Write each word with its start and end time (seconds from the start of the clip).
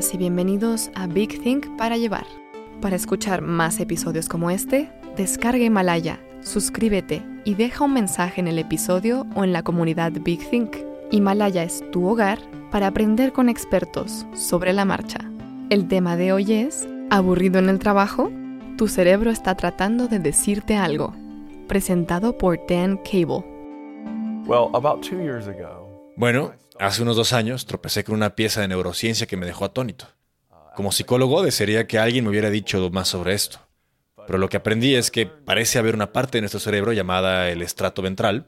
Y 0.00 0.16
bienvenidos 0.16 0.90
a 0.94 1.06
Big 1.06 1.42
Think 1.42 1.76
para 1.76 1.98
llevar. 1.98 2.24
Para 2.80 2.96
escuchar 2.96 3.42
más 3.42 3.80
episodios 3.80 4.30
como 4.30 4.50
este, 4.50 4.90
descarga 5.14 5.62
Himalaya, 5.62 6.18
suscríbete 6.40 7.22
y 7.44 7.54
deja 7.54 7.84
un 7.84 7.92
mensaje 7.92 8.40
en 8.40 8.48
el 8.48 8.58
episodio 8.58 9.26
o 9.34 9.44
en 9.44 9.52
la 9.52 9.62
comunidad 9.62 10.12
Big 10.12 10.40
Think. 10.48 10.74
Himalaya 11.10 11.64
es 11.64 11.84
tu 11.90 12.08
hogar 12.08 12.38
para 12.70 12.86
aprender 12.86 13.32
con 13.32 13.50
expertos 13.50 14.26
sobre 14.32 14.72
la 14.72 14.86
marcha. 14.86 15.18
El 15.68 15.86
tema 15.86 16.16
de 16.16 16.32
hoy 16.32 16.50
es, 16.50 16.88
¿aburrido 17.10 17.58
en 17.58 17.68
el 17.68 17.78
trabajo? 17.78 18.32
Tu 18.78 18.88
cerebro 18.88 19.30
está 19.30 19.54
tratando 19.54 20.08
de 20.08 20.18
decirte 20.18 20.76
algo. 20.76 21.12
Presentado 21.68 22.38
por 22.38 22.58
Dan 22.66 22.98
Cable. 23.04 23.44
Bueno, 26.20 26.54
hace 26.78 27.00
unos 27.00 27.16
dos 27.16 27.32
años 27.32 27.64
tropecé 27.64 28.04
con 28.04 28.14
una 28.14 28.36
pieza 28.36 28.60
de 28.60 28.68
neurociencia 28.68 29.26
que 29.26 29.38
me 29.38 29.46
dejó 29.46 29.64
atónito. 29.64 30.06
Como 30.76 30.92
psicólogo 30.92 31.42
desearía 31.42 31.86
que 31.86 31.98
alguien 31.98 32.24
me 32.24 32.30
hubiera 32.30 32.50
dicho 32.50 32.90
más 32.90 33.08
sobre 33.08 33.32
esto. 33.32 33.58
Pero 34.26 34.38
lo 34.38 34.50
que 34.50 34.58
aprendí 34.58 34.94
es 34.94 35.10
que 35.10 35.24
parece 35.24 35.78
haber 35.78 35.94
una 35.94 36.12
parte 36.12 36.36
de 36.36 36.42
nuestro 36.42 36.60
cerebro 36.60 36.92
llamada 36.92 37.48
el 37.48 37.62
estrato 37.62 38.02
ventral, 38.02 38.46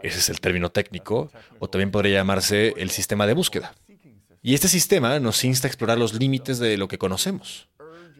ese 0.00 0.20
es 0.20 0.28
el 0.28 0.40
término 0.40 0.70
técnico, 0.70 1.32
o 1.58 1.68
también 1.68 1.90
podría 1.90 2.20
llamarse 2.20 2.72
el 2.76 2.90
sistema 2.90 3.26
de 3.26 3.34
búsqueda. 3.34 3.74
Y 4.40 4.54
este 4.54 4.68
sistema 4.68 5.18
nos 5.18 5.42
insta 5.42 5.66
a 5.66 5.70
explorar 5.70 5.98
los 5.98 6.14
límites 6.14 6.60
de 6.60 6.76
lo 6.76 6.86
que 6.86 6.98
conocemos. 6.98 7.68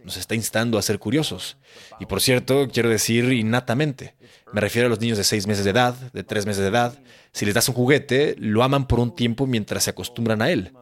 Nos 0.03 0.17
está 0.17 0.34
instando 0.34 0.77
a 0.77 0.83
ser 0.83 0.99
curiosos. 0.99 1.56
Y 2.01 2.06
por 2.06 2.21
cierto, 2.21 2.67
quiero 2.67 2.89
decir 2.89 3.33
innatamente. 3.33 4.17
Me 4.53 4.61
refiero 4.61 4.86
a 4.86 4.91
los 4.91 5.00
niños 5.00 5.19
de 5.19 5.25
seis 5.25 5.47
meses 5.47 5.64
de 5.64 5.70
edad, 5.70 5.95
de 6.12 6.25
tres 6.25 6.45
meses 6.45 6.62
de 6.62 6.69
edad. 6.69 6.98
Si 7.33 7.47
les 7.47 7.55
das 7.55 7.69
un 7.69 7.75
juguete, 7.75 8.36
lo 8.39 8.62
aman 8.62 8.86
por 8.86 9.00
un 9.00 9.14
tiempo 9.14 9.47
mientras 9.47 9.84
se 9.84 9.91
acostumbran 9.91 10.42
a 10.42 10.50
él. 10.50 10.72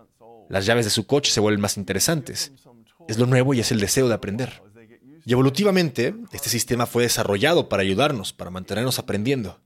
Las 0.48 0.66
llaves 0.66 0.84
de 0.84 0.90
su 0.90 1.06
coche 1.06 1.30
se 1.30 1.40
vuelven 1.40 1.60
más 1.60 1.76
interesantes. 1.76 2.52
Es 3.06 3.18
lo 3.18 3.26
nuevo 3.26 3.54
y 3.54 3.60
es 3.60 3.70
el 3.70 3.78
deseo 3.78 4.08
de 4.08 4.14
aprender. 4.14 4.62
Y 5.24 5.32
evolutivamente, 5.32 6.14
este 6.32 6.48
sistema 6.48 6.86
fue 6.86 7.04
desarrollado 7.04 7.68
para 7.68 7.82
ayudarnos, 7.82 8.32
para 8.32 8.50
mantenernos 8.50 8.98
aprendiendo. 8.98 9.60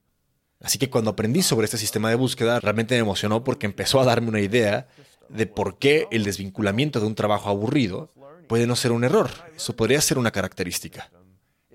Así 0.60 0.78
que 0.78 0.90
cuando 0.90 1.10
aprendí 1.10 1.42
sobre 1.42 1.64
este 1.64 1.78
sistema 1.78 2.10
de 2.10 2.16
búsqueda, 2.16 2.60
realmente 2.60 2.94
me 2.94 3.00
emocionó 3.00 3.44
porque 3.44 3.66
empezó 3.66 4.00
a 4.00 4.04
darme 4.04 4.28
una 4.28 4.40
idea 4.40 4.88
de 5.30 5.46
por 5.46 5.78
qué 5.78 6.06
el 6.10 6.24
desvinculamiento 6.24 7.00
de 7.00 7.06
un 7.06 7.14
trabajo 7.14 7.48
aburrido 7.48 8.12
puede 8.48 8.66
no 8.66 8.76
ser 8.76 8.92
un 8.92 9.04
error. 9.04 9.30
Eso 9.56 9.74
podría 9.74 10.00
ser 10.00 10.18
una 10.18 10.30
característica. 10.30 11.10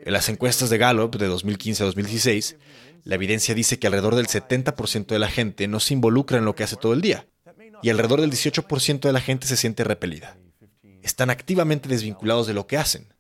En 0.06 0.14
las 0.14 0.30
encuestas 0.30 0.70
de 0.70 0.78
Gallup 0.78 1.16
de 1.16 1.28
2015 1.28 1.84
a 1.84 1.86
2016, 1.86 2.58
la 3.04 3.16
evidencia 3.16 3.54
dice 3.56 3.80
que 3.80 3.88
alrededor 3.88 4.16
del 4.16 4.28
70% 4.28 5.08
de 5.08 5.20
la 5.20 5.30
gente 5.30 5.68
no 5.68 5.80
se 5.80 5.94
involucra 5.94 6.38
en 6.38 6.46
lo 6.46 6.56
que 6.56 6.64
hace 6.64 6.76
todo 6.76 6.94
el 6.94 7.02
día 7.02 7.28
y 7.82 7.90
alrededor 7.90 8.22
del 8.22 8.32
18% 8.32 9.00
de 9.00 9.14
la 9.14 9.22
gente 9.22 9.48
se 9.48 9.58
siente 9.58 9.84
repelida. 9.84 10.38
Están 11.02 11.30
activamente 11.30 11.88
desvinculados 11.88 12.48
de 12.48 12.54
lo 12.54 12.68
que 12.68 12.78
hacen. 12.78 13.14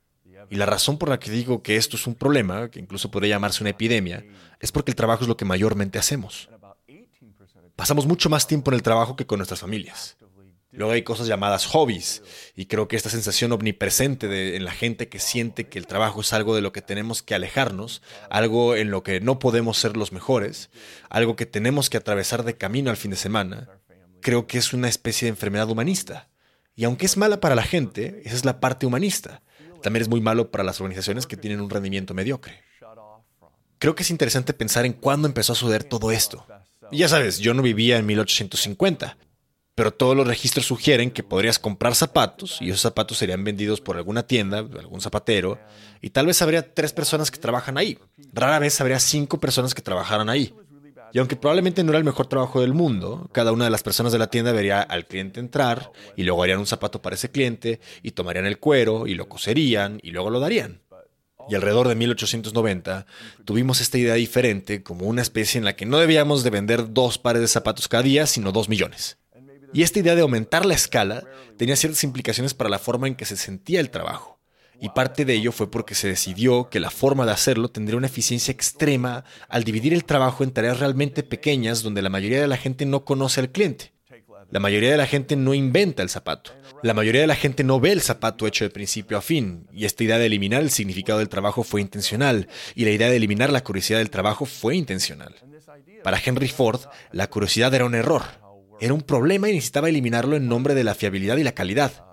Y 0.50 0.56
la 0.56 0.66
razón 0.66 0.98
por 0.98 1.10
la 1.10 1.20
que 1.20 1.32
digo 1.32 1.62
que 1.62 1.76
esto 1.76 1.96
es 1.96 2.08
un 2.08 2.16
problema, 2.16 2.70
que 2.70 2.80
incluso 2.80 3.12
podría 3.12 3.36
llamarse 3.36 3.64
una 3.64 3.70
epidemia, 3.70 4.26
es 4.60 4.72
porque 4.72 4.92
el 4.92 4.96
trabajo 4.96 5.24
es 5.24 5.28
lo 5.28 5.38
que 5.38 5.46
mayormente 5.46 6.00
hacemos. 6.00 6.50
Pasamos 7.76 8.06
mucho 8.06 8.30
más 8.30 8.48
tiempo 8.48 8.72
en 8.72 8.76
el 8.76 8.84
trabajo 8.84 9.16
que 9.16 9.26
con 9.26 9.40
nuestras 9.40 9.60
familias. 9.60 10.18
Luego 10.80 10.94
hay 10.94 11.02
cosas 11.02 11.28
llamadas 11.28 11.66
hobbies, 11.66 12.24
y 12.56 12.68
creo 12.68 12.88
que 12.88 12.96
esta 12.96 13.10
sensación 13.10 13.52
omnipresente 13.52 14.56
en 14.56 14.64
la 14.64 14.72
gente 14.72 15.10
que 15.10 15.20
siente 15.20 15.68
que 15.68 15.78
el 15.78 15.88
trabajo 15.88 16.22
es 16.22 16.32
algo 16.32 16.56
de 16.56 16.62
lo 16.62 16.72
que 16.72 16.82
tenemos 16.82 17.22
que 17.22 17.36
alejarnos, 17.36 18.02
algo 18.30 18.78
en 18.78 18.90
lo 18.90 19.04
que 19.04 19.20
no 19.20 19.40
podemos 19.40 19.78
ser 19.78 19.98
los 19.98 20.14
mejores, 20.14 20.70
algo 21.10 21.36
que 21.36 21.46
tenemos 21.46 21.90
que 21.90 21.98
atravesar 21.98 22.46
de 22.46 22.56
camino 22.56 22.90
al 22.90 22.96
fin 22.96 23.12
de 23.12 23.18
semana, 23.18 23.68
creo 24.22 24.48
que 24.48 24.58
es 24.58 24.72
una 24.72 24.88
especie 24.88 25.26
de 25.26 25.32
enfermedad 25.32 25.70
humanista. 25.70 26.30
Y 26.78 26.86
aunque 26.86 27.08
es 27.08 27.18
mala 27.18 27.42
para 27.42 27.56
la 27.56 27.64
gente, 27.64 28.22
esa 28.24 28.38
es 28.38 28.46
la 28.46 28.62
parte 28.62 28.86
humanista. 28.86 29.42
También 29.84 30.04
es 30.04 30.08
muy 30.08 30.22
malo 30.22 30.50
para 30.50 30.64
las 30.64 30.80
organizaciones 30.80 31.28
que 31.28 31.36
tienen 31.36 31.60
un 31.60 31.70
rendimiento 31.70 32.14
mediocre. 32.14 32.64
Creo 33.80 33.96
que 33.96 34.04
es 34.04 34.12
interesante 34.12 34.54
pensar 34.54 34.86
en 34.86 34.94
cuándo 34.94 35.28
empezó 35.28 35.52
a 35.52 35.58
suceder 35.58 35.84
todo 35.84 36.12
esto. 36.12 36.48
Y 36.90 37.00
ya 37.00 37.10
sabes, 37.10 37.40
yo 37.40 37.54
no 37.54 37.64
vivía 37.64 37.98
en 37.98 38.06
1850, 38.06 39.18
pero 39.80 39.92
todos 39.92 40.14
los 40.14 40.28
registros 40.28 40.66
sugieren 40.66 41.10
que 41.10 41.24
podrías 41.24 41.58
comprar 41.58 41.96
zapatos 41.96 42.58
y 42.60 42.68
esos 42.68 42.82
zapatos 42.82 43.18
serían 43.18 43.46
vendidos 43.46 43.80
por 43.80 43.96
alguna 43.96 44.24
tienda, 44.24 44.58
algún 44.58 45.00
zapatero, 45.00 45.58
y 46.02 46.10
tal 46.10 46.26
vez 46.26 46.42
habría 46.42 46.74
tres 46.74 46.92
personas 46.92 47.32
que 47.32 47.40
trabajan 47.40 47.78
ahí. 47.78 47.98
Rara 48.34 48.60
vez 48.60 48.82
habría 48.82 49.00
cinco 49.00 49.40
personas 49.40 49.74
que 49.74 49.82
trabajaran 49.82 50.28
ahí. 50.28 50.54
Y 51.14 51.20
aunque 51.20 51.38
probablemente 51.38 51.82
no 51.86 51.92
era 51.92 51.98
el 51.98 52.04
mejor 52.04 52.28
trabajo 52.28 52.60
del 52.60 52.74
mundo, 52.74 53.30
cada 53.32 53.54
una 53.54 53.64
de 53.64 53.70
las 53.70 53.82
personas 53.82 54.12
de 54.12 54.20
la 54.20 54.28
tienda 54.28 54.52
vería 54.52 54.82
al 54.82 55.06
cliente 55.06 55.40
entrar 55.40 55.94
y 56.18 56.24
luego 56.24 56.44
harían 56.44 56.60
un 56.60 56.68
zapato 56.68 57.02
para 57.02 57.16
ese 57.16 57.32
cliente 57.32 57.80
y 58.04 58.12
tomarían 58.12 58.48
el 58.48 58.60
cuero 58.60 59.08
y 59.08 59.16
lo 59.16 59.30
coserían 59.30 60.02
y 60.04 60.12
luego 60.12 60.30
lo 60.30 60.42
darían. 60.42 60.82
Y 61.48 61.56
alrededor 61.56 61.88
de 61.88 61.96
1890 61.96 63.06
tuvimos 63.46 63.80
esta 63.80 63.98
idea 63.98 64.16
diferente 64.16 64.84
como 64.84 65.06
una 65.06 65.22
especie 65.22 65.58
en 65.58 65.64
la 65.64 65.78
que 65.78 65.86
no 65.86 66.00
debíamos 66.00 66.44
de 66.44 66.50
vender 66.50 66.92
dos 66.92 67.18
pares 67.18 67.42
de 67.42 67.48
zapatos 67.48 67.88
cada 67.88 68.04
día, 68.04 68.28
sino 68.28 68.52
dos 68.52 68.68
millones. 68.68 69.20
Y 69.74 69.84
esta 69.84 70.00
idea 70.00 70.16
de 70.16 70.22
aumentar 70.22 70.66
la 70.66 70.74
escala 70.74 71.24
tenía 71.58 71.76
ciertas 71.76 72.04
implicaciones 72.04 72.54
para 72.54 72.70
la 72.70 72.80
forma 72.80 73.08
en 73.08 73.16
que 73.16 73.26
se 73.26 73.38
sentía 73.38 73.80
el 73.80 73.90
trabajo. 73.90 74.40
Y 74.82 74.90
parte 74.90 75.26
de 75.26 75.34
ello 75.34 75.52
fue 75.52 75.70
porque 75.70 75.94
se 75.94 76.08
decidió 76.08 76.70
que 76.70 76.80
la 76.80 76.90
forma 76.90 77.26
de 77.26 77.34
hacerlo 77.34 77.70
tendría 77.70 77.98
una 77.98 78.08
eficiencia 78.08 78.52
extrema 78.52 79.26
al 79.50 79.66
dividir 79.66 79.94
el 79.94 80.06
trabajo 80.06 80.44
en 80.44 80.52
tareas 80.52 80.80
realmente 80.80 81.22
pequeñas 81.22 81.84
donde 81.84 82.02
la 82.02 82.10
mayoría 82.10 82.40
de 82.42 82.48
la 82.48 82.58
gente 82.58 82.86
no 82.86 83.04
conoce 83.04 83.42
al 83.42 83.52
cliente. 83.52 83.92
La 84.52 84.60
mayoría 84.60 84.90
de 84.90 84.98
la 84.98 85.06
gente 85.06 85.36
no 85.36 85.54
inventa 85.54 86.02
el 86.02 86.10
zapato. 86.10 86.52
La 86.82 86.94
mayoría 86.94 87.22
de 87.22 87.28
la 87.28 87.36
gente 87.36 87.64
no 87.64 87.80
ve 87.80 87.92
el 87.92 88.02
zapato 88.02 88.48
hecho 88.48 88.64
de 88.64 88.72
principio 88.72 89.18
a 89.18 89.22
fin. 89.22 89.68
Y 89.72 89.86
esta 89.86 90.04
idea 90.04 90.18
de 90.18 90.26
eliminar 90.26 90.62
el 90.62 90.72
significado 90.72 91.20
del 91.20 91.30
trabajo 91.30 91.64
fue 91.64 91.82
intencional. 91.82 92.48
Y 92.74 92.86
la 92.86 92.92
idea 92.92 93.10
de 93.10 93.18
eliminar 93.18 93.52
la 93.52 93.64
curiosidad 93.64 94.00
del 94.00 94.10
trabajo 94.10 94.46
fue 94.46 94.76
intencional. 94.76 95.36
Para 96.04 96.20
Henry 96.24 96.48
Ford, 96.48 96.82
la 97.12 97.30
curiosidad 97.30 97.74
era 97.74 97.86
un 97.86 97.94
error. 97.94 98.24
Era 98.80 98.94
un 98.94 99.02
problema 99.02 99.50
y 99.50 99.54
necesitaba 99.54 99.90
eliminarlo 99.90 100.36
en 100.36 100.48
nombre 100.48 100.74
de 100.74 100.84
la 100.84 100.96
fiabilidad 100.96 101.38
y 101.38 101.44
la 101.44 101.54
calidad. 101.54 102.06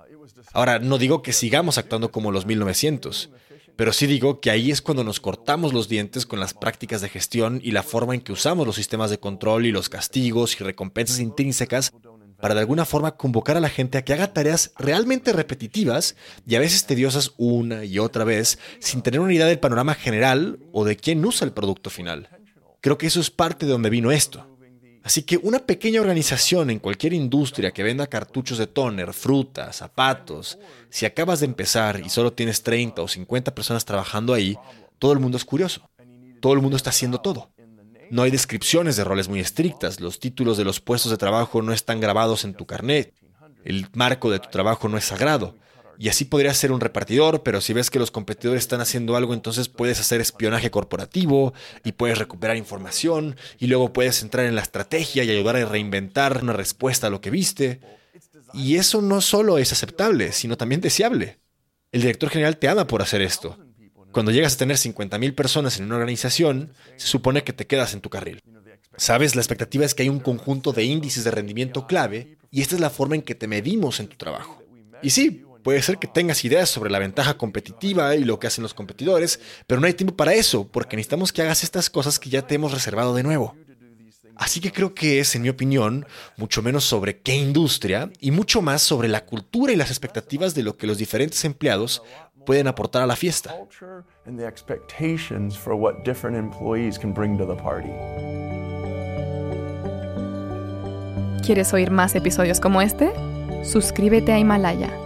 Ahora, 0.53 0.79
no 0.79 0.99
digo 0.99 1.23
que 1.23 1.33
sigamos 1.33 1.79
actuando 1.79 2.11
como 2.11 2.33
los 2.33 2.47
1900, 2.47 3.31
pero 3.77 3.93
sí 3.93 4.07
digo 4.07 4.41
que 4.41 4.51
ahí 4.51 4.71
es 4.71 4.81
cuando 4.83 5.05
nos 5.05 5.21
cortamos 5.21 5.73
los 5.73 5.89
dientes 5.89 6.25
con 6.27 6.41
las 6.41 6.55
prácticas 6.55 7.03
de 7.03 7.09
gestión 7.09 7.61
y 7.63 7.73
la 7.73 7.83
forma 7.83 8.15
en 8.15 8.21
que 8.21 8.33
usamos 8.33 8.67
los 8.67 8.77
sistemas 8.77 9.11
de 9.11 9.21
control 9.21 9.67
y 9.67 9.73
los 9.73 9.89
castigos 9.89 10.59
y 10.59 10.65
recompensas 10.65 11.21
intrínsecas 11.21 11.93
para 12.41 12.55
de 12.55 12.61
alguna 12.61 12.85
forma 12.85 13.17
convocar 13.17 13.57
a 13.57 13.61
la 13.61 13.69
gente 13.69 13.99
a 13.99 14.05
que 14.05 14.13
haga 14.13 14.33
tareas 14.33 14.73
realmente 14.79 15.33
repetitivas 15.33 16.17
y 16.47 16.55
a 16.55 16.61
veces 16.61 16.87
tediosas 16.87 17.33
una 17.37 17.85
y 17.85 17.99
otra 17.99 18.25
vez 18.25 18.59
sin 18.79 19.03
tener 19.03 19.21
una 19.21 19.33
idea 19.33 19.47
del 19.47 19.59
panorama 19.59 19.95
general 19.95 20.59
o 20.73 20.85
de 20.85 20.97
quién 20.97 21.25
usa 21.25 21.47
el 21.47 21.53
producto 21.53 21.91
final. 21.91 22.29
Creo 22.81 22.99
que 22.99 23.07
eso 23.07 23.21
es 23.21 23.31
parte 23.31 23.67
de 23.67 23.73
donde 23.73 23.91
vino 23.91 24.11
esto. 24.11 24.56
Así 25.07 25.23
que 25.23 25.37
una 25.37 25.61
pequeña 25.61 26.01
organización 26.01 26.69
en 26.69 26.81
cualquier 26.81 27.13
industria 27.13 27.71
que 27.71 27.85
venda 27.85 28.09
cartuchos 28.09 28.59
de 28.59 28.67
toner, 28.67 29.13
frutas, 29.13 29.77
zapatos, 29.77 30.59
si 30.91 31.07
acabas 31.07 31.39
de 31.39 31.47
empezar 31.47 32.01
y 32.05 32.09
solo 32.09 32.33
tienes 32.33 32.65
30 32.65 33.03
o 33.03 33.07
50 33.07 33.55
personas 33.55 33.85
trabajando 33.85 34.35
ahí, 34.35 34.59
todo 34.99 35.13
el 35.13 35.21
mundo 35.21 35.37
es 35.37 35.45
curioso. 35.45 35.89
Todo 36.41 36.55
el 36.55 36.61
mundo 36.61 36.77
está 36.77 36.91
haciendo 36.91 37.21
todo. 37.21 37.53
No 38.11 38.23
hay 38.23 38.33
descripciones 38.33 38.97
de 38.97 39.05
roles 39.05 39.29
muy 39.29 39.39
estrictas, 39.39 40.01
los 40.01 40.19
títulos 40.19 40.59
de 40.59 40.65
los 40.65 40.81
puestos 40.81 41.13
de 41.13 41.19
trabajo 41.19 41.63
no 41.63 41.73
están 41.73 42.01
grabados 42.01 42.43
en 42.43 42.55
tu 42.55 42.67
carnet, 42.67 43.15
el 43.65 43.87
marco 43.95 44.29
de 44.29 44.41
tu 44.41 44.49
trabajo 44.51 44.89
no 44.89 44.99
es 44.99 45.05
sagrado. 45.05 45.55
Y 45.99 46.09
así 46.09 46.25
podrías 46.25 46.57
ser 46.57 46.73
un 46.73 46.81
repartidor, 46.81 47.43
pero 47.43 47.61
si 47.61 47.73
ves 47.73 47.91
que 47.91 47.99
los 47.99 48.11
competidores 48.11 48.63
están 48.63 48.81
haciendo 48.81 49.17
algo, 49.17 49.35
entonces 49.35 49.69
puedes 49.69 50.01
hacer 50.01 50.21
espionaje 50.21 50.71
corporativo 50.71 51.55
y 51.85 51.93
puedes 51.93 52.19
recuperar 52.19 52.57
información 52.57 53.37
y 53.59 53.67
luego 53.67 53.93
puedes 53.93 54.23
entrar 54.23 54.47
en 54.47 54.55
la 54.55 54.63
estrategia 54.63 55.25
y 55.25 55.31
ayudar 55.31 55.57
a 55.57 55.65
reinventar 55.65 56.43
una 56.43 56.53
respuesta 56.53 57.07
a 57.07 57.11
lo 57.11 57.21
que 57.21 57.31
viste. 57.31 57.81
Y 58.53 58.77
eso 58.77 59.03
no 59.03 59.21
solo 59.21 59.59
es 59.59 59.73
aceptable, 59.73 60.33
sino 60.33 60.57
también 60.57 60.81
deseable. 60.81 61.39
El 61.93 62.03
director 62.03 62.29
general 62.31 62.59
te 62.59 62.69
ama 62.69 62.87
por 62.87 63.03
hacer 63.03 63.23
esto. 63.23 63.59
Cuando 64.13 64.33
llegas 64.33 64.55
a 64.55 64.59
tener 64.59 64.77
50.000 64.77 65.35
personas 65.35 65.79
en 65.79 65.87
una 65.87 65.97
organización, 65.97 66.73
se 66.97 67.07
supone 67.07 67.45
que 67.45 67.53
te 67.53 67.67
quedas 67.67 67.95
en 67.95 68.01
tu 68.01 68.09
carril. 68.09 68.43
Sabes, 68.97 69.35
la 69.35 69.43
expectativa 69.43 69.85
es 69.85 69.95
que 69.95 70.05
hay 70.05 70.09
un 70.09 70.21
conjunto 70.21 70.73
de 70.73 70.85
índices 70.85 71.25
de 71.25 71.31
rendimiento 71.31 71.87
clave 71.87 72.39
y 72.51 72.63
esta 72.63 72.75
es 72.75 72.81
la 72.81 72.89
forma 72.89 73.15
en 73.15 73.23
que 73.23 73.35
te 73.35 73.47
medimos 73.47 74.01
en 74.01 74.09
tu 74.09 74.17
trabajo. 74.17 74.63
Y 75.03 75.11
sí, 75.11 75.45
Puede 75.67 75.83
ser 75.83 75.99
que 75.99 76.07
tengas 76.07 76.45
ideas 76.45 76.69
sobre 76.69 76.93
la 76.93 77.01
ventaja 77.01 77.37
competitiva 77.37 78.15
y 78.15 78.23
lo 78.23 78.39
que 78.39 78.47
hacen 78.47 78.63
los 78.63 78.73
competidores, 78.73 79.41
pero 79.67 79.81
no 79.81 79.89
hay 79.89 79.95
tiempo 79.95 80.15
para 80.15 80.33
eso, 80.33 80.69
porque 80.69 80.97
necesitamos 80.97 81.33
que 81.33 81.43
hagas 81.43 81.65
estas 81.65 81.91
cosas 81.91 82.21
que 82.21 82.31
ya 82.31 82.47
te 82.47 82.55
hemos 82.55 82.71
reservado 82.71 83.17
de 83.17 83.25
nuevo. 83.25 83.57
Así 84.37 84.61
que 84.61 84.71
creo 84.71 84.95
que 84.95 85.19
es, 85.19 85.35
en 85.35 85.43
mi 85.43 85.49
opinión, 85.49 86.07
mucho 86.37 86.63
menos 86.63 86.85
sobre 86.85 87.19
qué 87.19 87.35
industria 87.35 88.13
y 88.21 88.31
mucho 88.31 88.63
más 88.63 88.81
sobre 88.81 89.09
la 89.09 89.25
cultura 89.25 89.73
y 89.73 89.77
las 89.77 89.91
expectativas 89.91 90.55
de 90.55 90.63
lo 90.63 90.77
que 90.77 90.87
los 90.87 90.99
diferentes 90.99 91.45
empleados 91.45 92.01
pueden 92.45 92.69
aportar 92.69 93.03
a 93.03 93.07
la 93.07 93.17
fiesta. 93.17 93.53
¿Quieres 101.45 101.73
oír 101.73 101.91
más 101.91 102.15
episodios 102.15 102.61
como 102.61 102.81
este? 102.81 103.11
Suscríbete 103.65 104.33
a 104.33 104.39
Himalaya, 104.39 104.97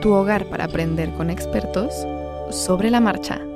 tu 0.00 0.12
hogar 0.12 0.44
para 0.46 0.64
aprender 0.64 1.12
con 1.14 1.30
expertos 1.30 2.06
sobre 2.50 2.90
la 2.90 3.00
marcha. 3.00 3.47